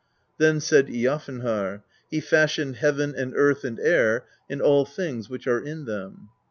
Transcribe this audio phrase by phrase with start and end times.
[0.39, 5.59] Then said Jafnharr: "He fashioned heaven and earth and air, and all things which are
[5.63, 6.29] in them."